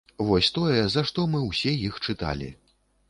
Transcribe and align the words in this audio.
Вось 0.29 0.47
тое, 0.55 0.79
за 0.95 1.03
што 1.09 1.25
мы 1.33 1.41
ўсе 1.49 1.75
іх 1.91 2.01
чыталі. 2.07 2.49